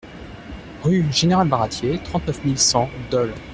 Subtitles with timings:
[0.81, 3.35] Rue Général Baratier, trente-neuf mille cent Dole